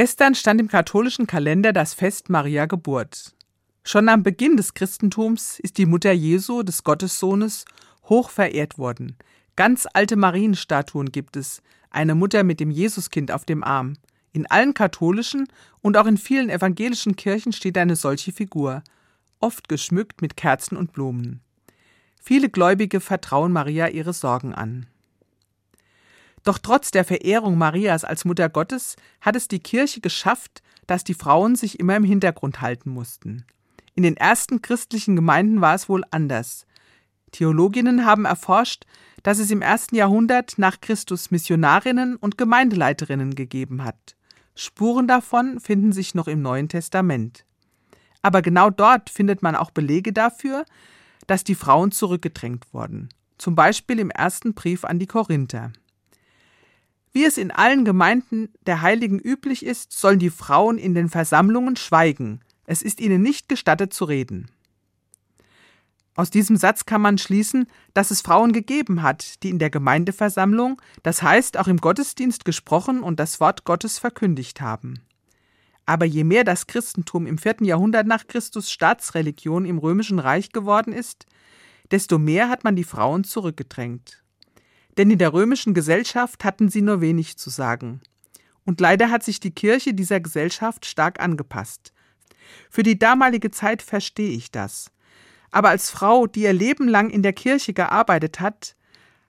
[0.00, 3.34] Gestern stand im katholischen Kalender das Fest Maria Geburt.
[3.82, 7.64] Schon am Beginn des Christentums ist die Mutter Jesu, des Gottessohnes,
[8.04, 9.16] hoch verehrt worden.
[9.56, 13.94] Ganz alte Marienstatuen gibt es, eine Mutter mit dem Jesuskind auf dem Arm.
[14.32, 15.48] In allen katholischen
[15.80, 18.84] und auch in vielen evangelischen Kirchen steht eine solche Figur,
[19.40, 21.40] oft geschmückt mit Kerzen und Blumen.
[22.22, 24.86] Viele Gläubige vertrauen Maria ihre Sorgen an.
[26.48, 31.12] Doch trotz der Verehrung Marias als Mutter Gottes hat es die Kirche geschafft, dass die
[31.12, 33.44] Frauen sich immer im Hintergrund halten mussten.
[33.94, 36.64] In den ersten christlichen Gemeinden war es wohl anders.
[37.32, 38.86] Theologinnen haben erforscht,
[39.22, 44.16] dass es im ersten Jahrhundert nach Christus Missionarinnen und Gemeindeleiterinnen gegeben hat.
[44.54, 47.44] Spuren davon finden sich noch im Neuen Testament.
[48.22, 50.64] Aber genau dort findet man auch Belege dafür,
[51.26, 55.72] dass die Frauen zurückgedrängt wurden, zum Beispiel im ersten Brief an die Korinther.
[57.12, 61.76] Wie es in allen Gemeinden der Heiligen üblich ist, sollen die Frauen in den Versammlungen
[61.76, 64.50] schweigen, es ist ihnen nicht gestattet zu reden.
[66.14, 70.82] Aus diesem Satz kann man schließen, dass es Frauen gegeben hat, die in der Gemeindeversammlung,
[71.02, 75.00] das heißt auch im Gottesdienst gesprochen und das Wort Gottes verkündigt haben.
[75.86, 80.92] Aber je mehr das Christentum im vierten Jahrhundert nach Christus Staatsreligion im römischen Reich geworden
[80.92, 81.24] ist,
[81.90, 84.22] desto mehr hat man die Frauen zurückgedrängt.
[84.98, 88.00] Denn in der römischen Gesellschaft hatten sie nur wenig zu sagen.
[88.64, 91.92] Und leider hat sich die Kirche dieser Gesellschaft stark angepasst.
[92.68, 94.90] Für die damalige Zeit verstehe ich das.
[95.50, 98.74] Aber als Frau, die ihr Leben lang in der Kirche gearbeitet hat,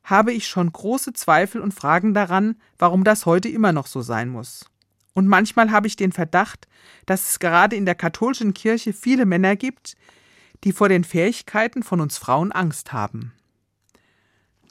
[0.03, 4.29] habe ich schon große Zweifel und Fragen daran, warum das heute immer noch so sein
[4.29, 4.65] muss.
[5.13, 6.67] Und manchmal habe ich den Verdacht,
[7.05, 9.95] dass es gerade in der katholischen Kirche viele Männer gibt,
[10.63, 13.33] die vor den Fähigkeiten von uns Frauen Angst haben.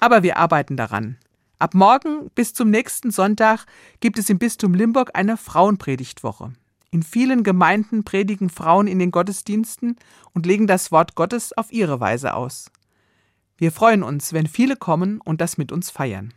[0.01, 1.17] Aber wir arbeiten daran.
[1.59, 3.67] Ab morgen bis zum nächsten Sonntag
[4.01, 6.53] gibt es im Bistum Limburg eine Frauenpredigtwoche.
[6.91, 9.97] In vielen Gemeinden predigen Frauen in den Gottesdiensten
[10.33, 12.71] und legen das Wort Gottes auf ihre Weise aus.
[13.57, 16.33] Wir freuen uns, wenn viele kommen und das mit uns feiern.